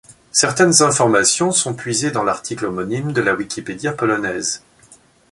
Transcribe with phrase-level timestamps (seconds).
[0.31, 4.63] Certaines informations sont puisées dans l'article homonyme de la Wikipedia polonaise.